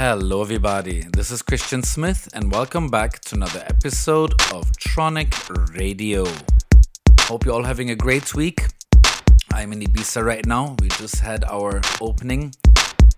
Hello, 0.00 0.42
everybody. 0.42 1.00
This 1.12 1.32
is 1.32 1.42
Christian 1.42 1.82
Smith, 1.82 2.28
and 2.32 2.52
welcome 2.52 2.88
back 2.88 3.18
to 3.22 3.34
another 3.34 3.64
episode 3.66 4.30
of 4.52 4.70
Tronic 4.78 5.34
Radio. 5.76 6.24
Hope 7.22 7.44
you're 7.44 7.54
all 7.54 7.64
having 7.64 7.90
a 7.90 7.96
great 7.96 8.32
week. 8.32 8.66
I'm 9.52 9.72
in 9.72 9.80
Ibiza 9.80 10.24
right 10.24 10.46
now. 10.46 10.76
We 10.80 10.86
just 10.90 11.18
had 11.18 11.42
our 11.46 11.80
opening 12.00 12.54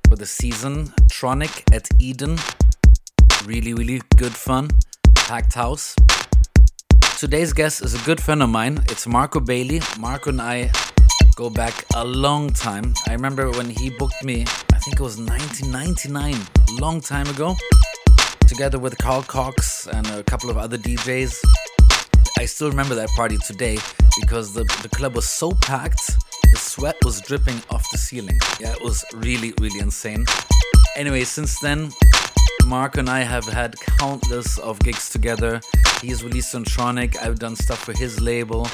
for 0.08 0.16
the 0.16 0.24
season, 0.24 0.86
Tronic 1.12 1.70
at 1.70 1.86
Eden. 1.98 2.38
Really, 3.44 3.74
really 3.74 4.00
good 4.16 4.32
fun. 4.32 4.70
Packed 5.14 5.52
house. 5.52 5.94
Today's 7.18 7.52
guest 7.52 7.84
is 7.84 7.92
a 7.92 8.02
good 8.06 8.22
friend 8.22 8.42
of 8.42 8.48
mine. 8.48 8.78
It's 8.88 9.06
Marco 9.06 9.38
Bailey. 9.40 9.82
Marco 9.98 10.30
and 10.30 10.40
I 10.40 10.72
go 11.40 11.48
back 11.48 11.86
a 11.96 12.04
long 12.04 12.50
time. 12.50 12.92
I 13.08 13.14
remember 13.14 13.50
when 13.52 13.70
he 13.70 13.88
booked 13.88 14.22
me, 14.22 14.42
I 14.74 14.78
think 14.78 15.00
it 15.00 15.02
was 15.02 15.16
1999, 15.16 16.34
a 16.34 16.80
long 16.82 17.00
time 17.00 17.26
ago, 17.28 17.56
together 18.46 18.78
with 18.78 18.98
Carl 18.98 19.22
Cox 19.22 19.86
and 19.86 20.06
a 20.08 20.22
couple 20.22 20.50
of 20.50 20.58
other 20.58 20.76
DJs. 20.76 21.34
I 22.38 22.44
still 22.44 22.68
remember 22.68 22.94
that 22.94 23.08
party 23.16 23.38
today 23.38 23.78
because 24.20 24.52
the, 24.52 24.64
the 24.82 24.90
club 24.90 25.14
was 25.14 25.26
so 25.26 25.52
packed, 25.52 26.14
the 26.52 26.58
sweat 26.58 26.96
was 27.06 27.22
dripping 27.22 27.62
off 27.70 27.90
the 27.90 27.96
ceiling. 27.96 28.38
Yeah, 28.60 28.72
it 28.72 28.82
was 28.82 29.02
really, 29.14 29.54
really 29.58 29.80
insane. 29.80 30.26
Anyway, 30.94 31.24
since 31.24 31.58
then, 31.60 31.90
Mark 32.66 32.96
and 32.96 33.08
I 33.08 33.20
have 33.20 33.46
had 33.46 33.74
countless 33.98 34.58
of 34.58 34.78
gigs 34.80 35.08
together. 35.10 35.60
He's 36.02 36.22
released 36.24 36.54
on 36.54 36.64
Tronic, 36.64 37.16
I've 37.20 37.38
done 37.38 37.56
stuff 37.56 37.78
for 37.84 37.92
his 37.92 38.20
label, 38.20 38.68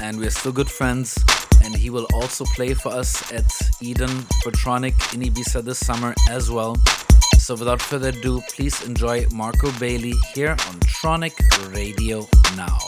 and 0.00 0.18
we're 0.18 0.30
still 0.30 0.52
good 0.52 0.70
friends. 0.70 1.18
And 1.64 1.74
he 1.74 1.90
will 1.90 2.06
also 2.14 2.44
play 2.54 2.74
for 2.74 2.90
us 2.90 3.32
at 3.32 3.50
Eden 3.80 4.10
for 4.42 4.52
Tronic 4.52 4.94
in 5.14 5.22
Ibiza 5.22 5.64
this 5.64 5.78
summer 5.78 6.14
as 6.30 6.50
well. 6.50 6.76
So 7.38 7.54
without 7.54 7.80
further 7.80 8.10
ado, 8.10 8.40
please 8.50 8.82
enjoy 8.86 9.26
Marco 9.32 9.70
Bailey 9.78 10.14
here 10.34 10.50
on 10.50 10.80
Tronic 10.80 11.34
Radio 11.74 12.28
now. 12.56 12.78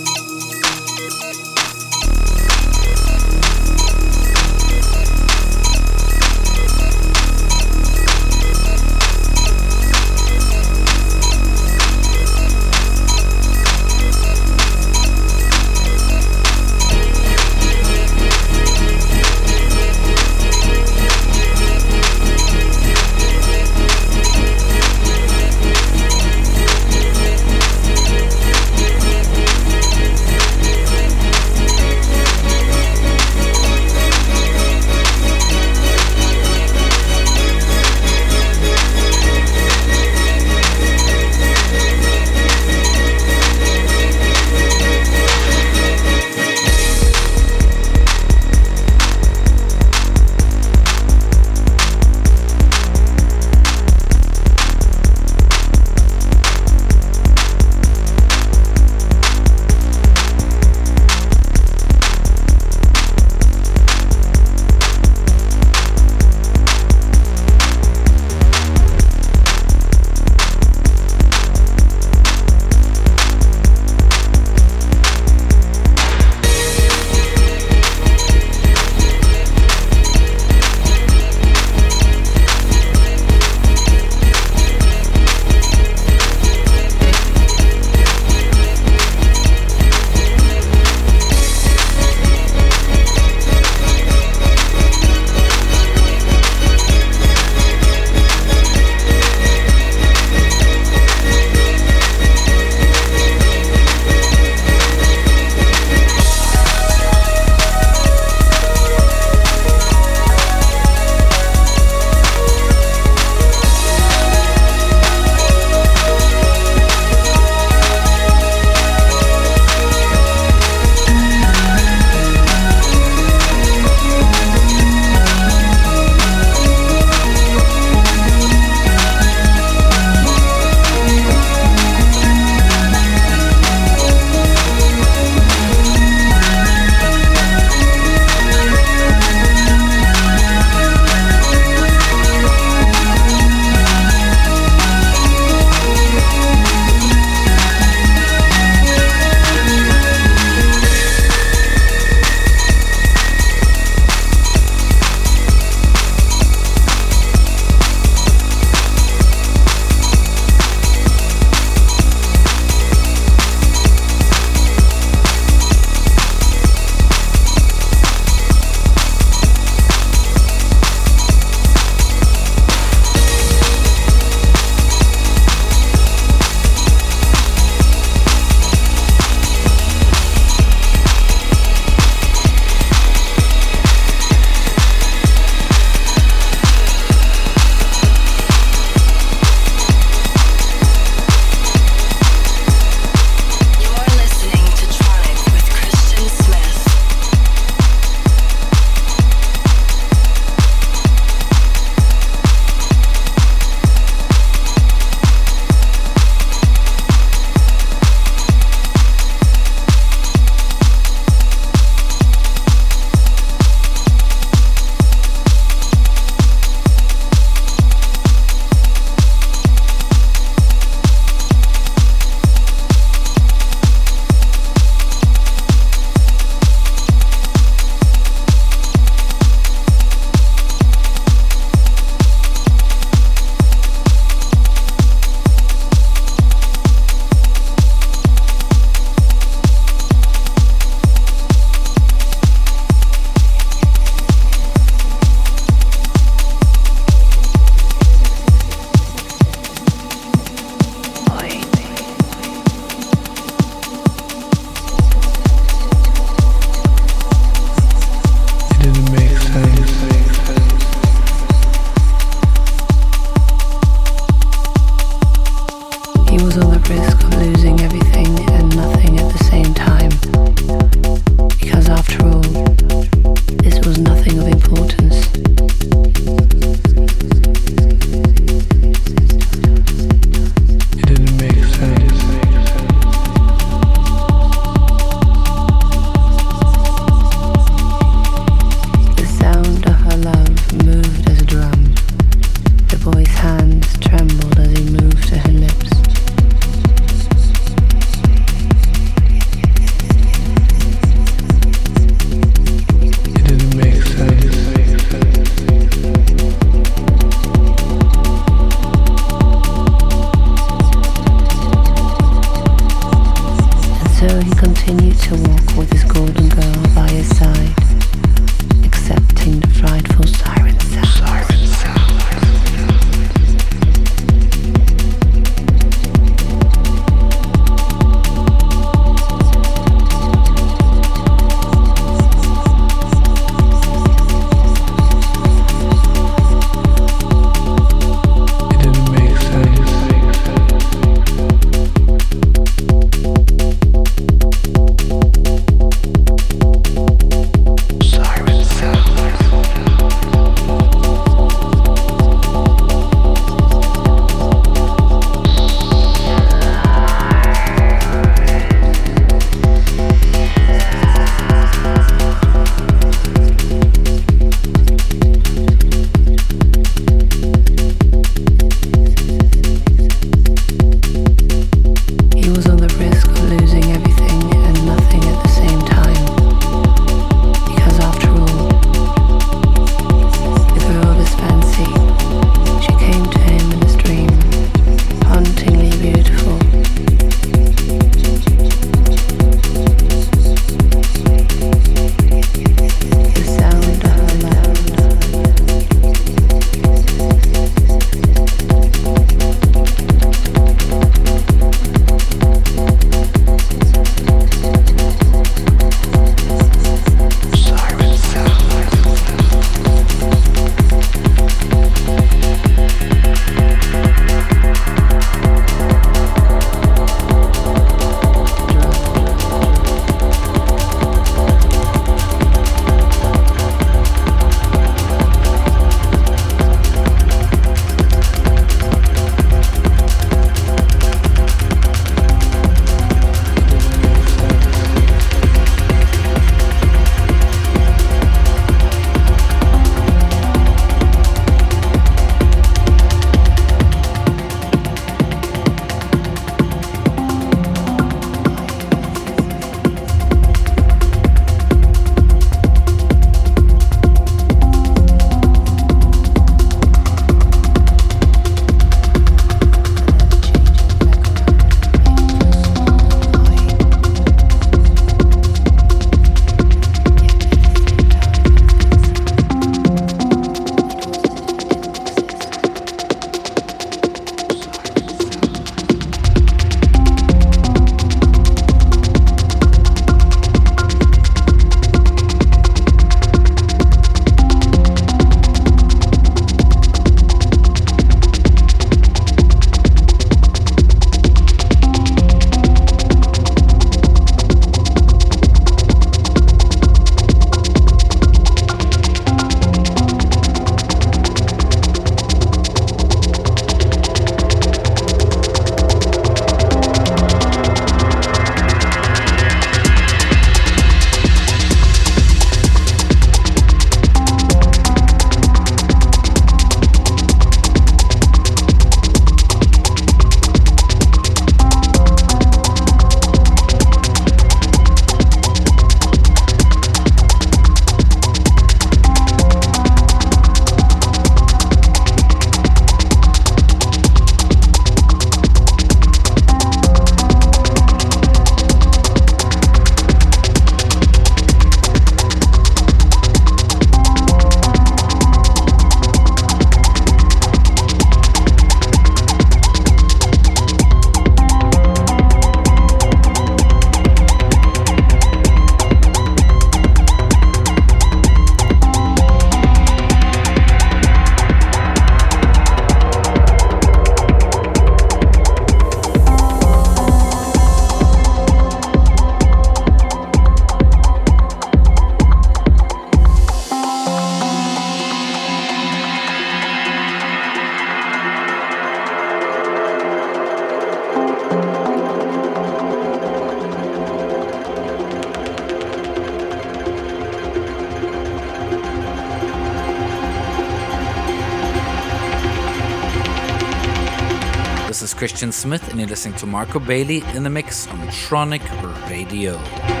Christian 595.21 595.51
Smith, 595.51 595.87
and 595.89 595.99
you're 595.99 596.09
listening 596.09 596.35
to 596.39 596.47
Marco 596.47 596.79
Bailey 596.79 597.21
in 597.35 597.43
the 597.43 597.49
mix 597.51 597.85
on 597.89 597.99
Tronic 598.07 598.63
Radio. 599.07 600.00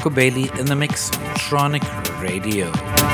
Marco 0.00 0.08
Bailey 0.08 0.50
in 0.58 0.64
the 0.64 0.74
mix 0.74 1.10
on 1.10 1.34
Tronic 1.34 2.22
Radio. 2.22 3.09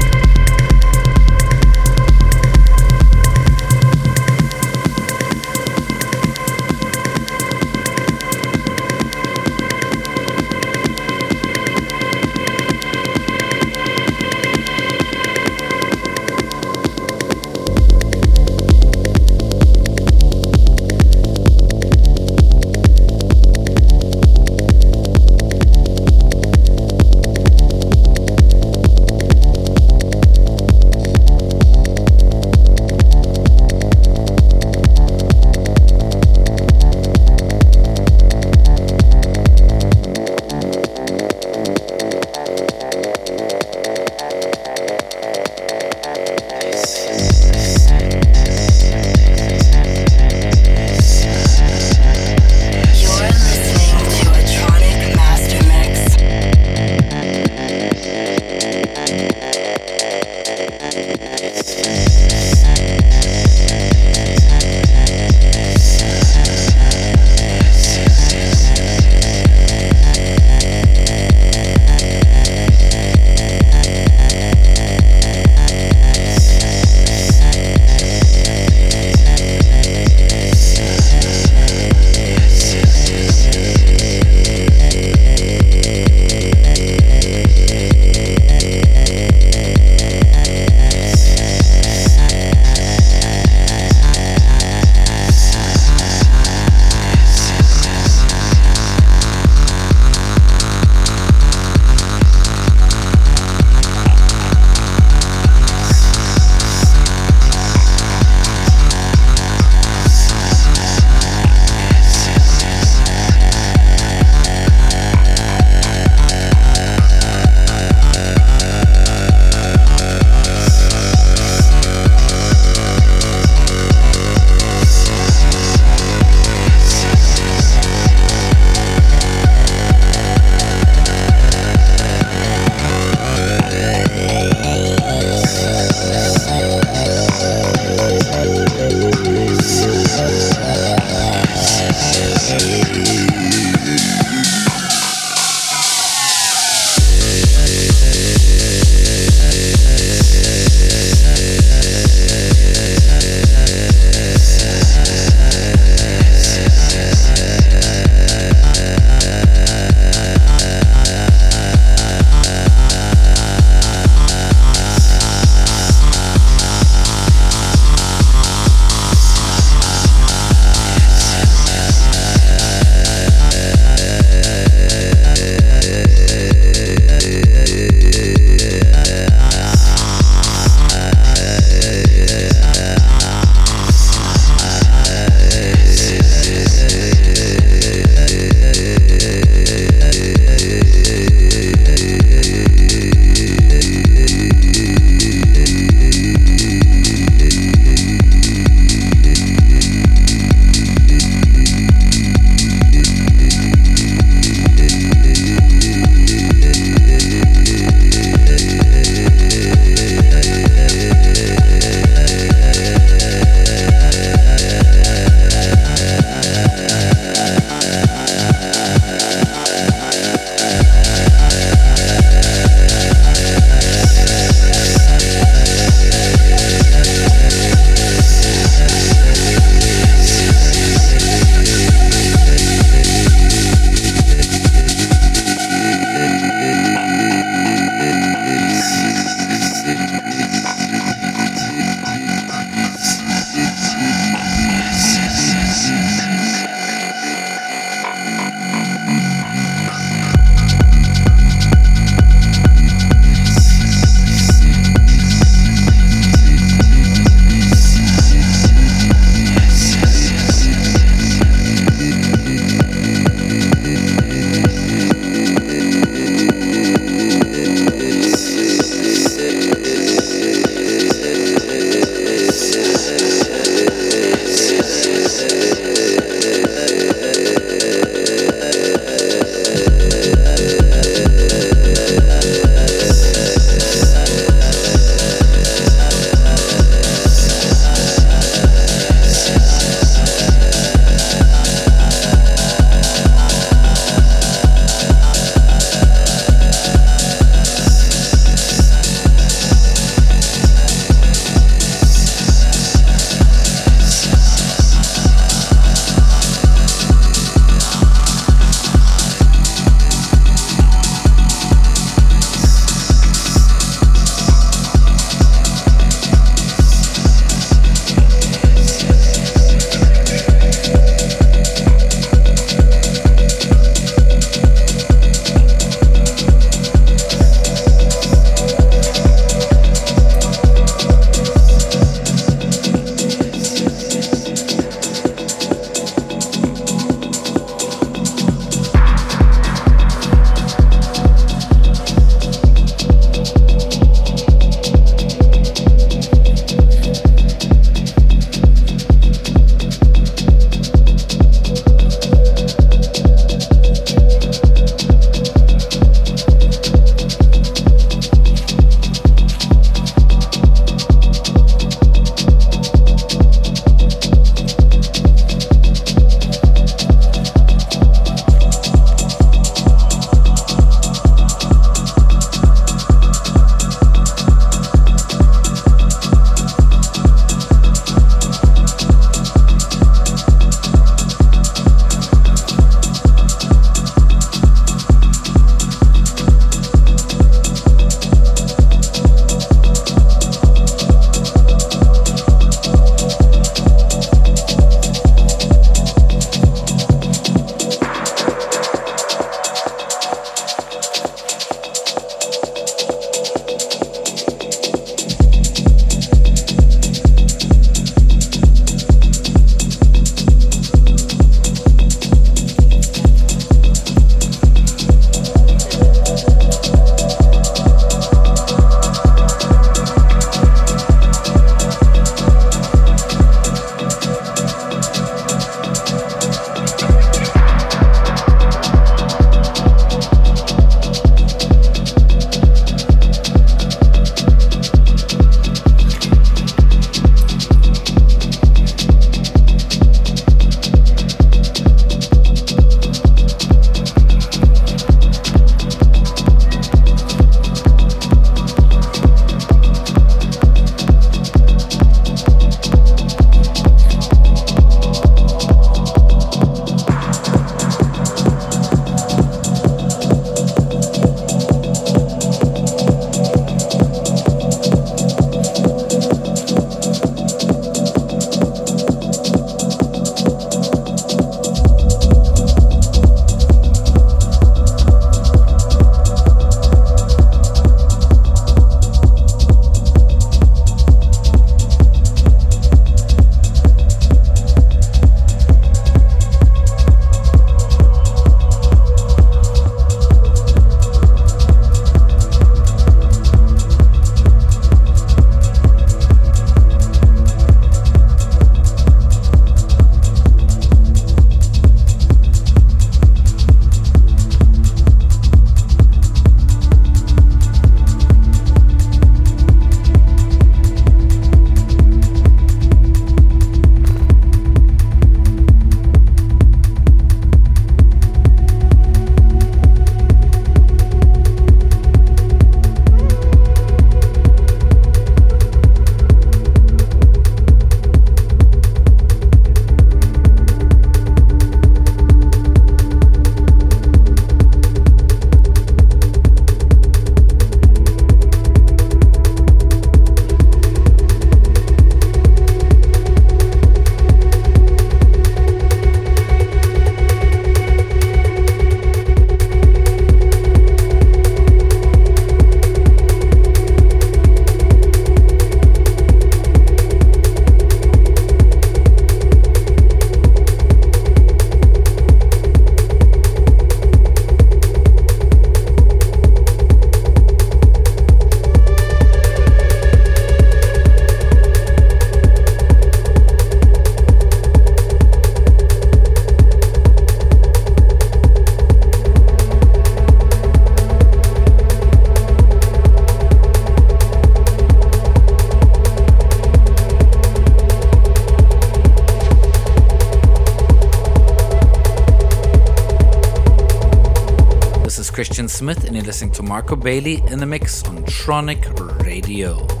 Listening 596.31 596.49
to 596.49 596.63
Marco 596.63 596.95
Bailey 596.95 597.41
in 597.47 597.59
the 597.59 597.65
mix 597.65 598.05
on 598.05 598.23
Tronic 598.23 598.81
Radio. 599.25 600.00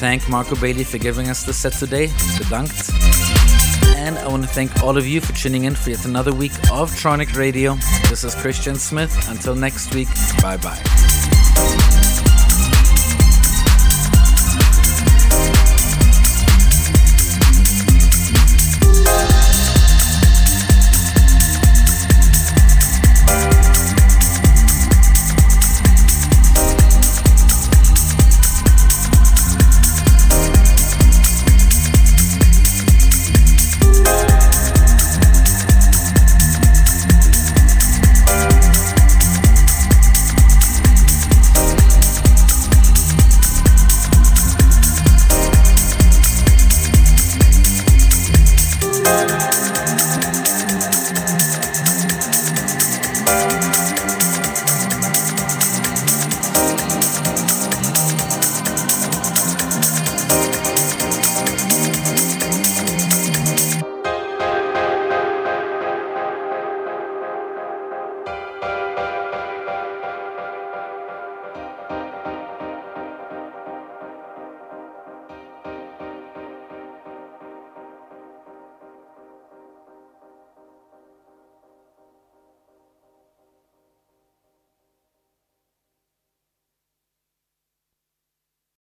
Thank 0.00 0.26
Marco 0.30 0.56
Bailey 0.56 0.82
for 0.82 0.96
giving 0.96 1.28
us 1.28 1.44
the 1.44 1.52
set 1.52 1.74
today. 1.74 2.06
Bedankt. 2.38 2.90
And 3.96 4.16
I 4.16 4.28
want 4.28 4.42
to 4.44 4.48
thank 4.48 4.82
all 4.82 4.96
of 4.96 5.06
you 5.06 5.20
for 5.20 5.34
tuning 5.34 5.64
in 5.64 5.74
for 5.74 5.90
yet 5.90 6.06
another 6.06 6.32
week 6.32 6.52
of 6.72 6.90
Tronic 6.92 7.36
Radio. 7.36 7.74
This 8.08 8.24
is 8.24 8.34
Christian 8.34 8.76
Smith. 8.76 9.14
Until 9.28 9.54
next 9.54 9.94
week, 9.94 10.08
bye 10.40 10.56
bye. 10.56 11.09